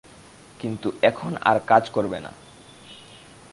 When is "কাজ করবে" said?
1.67-2.19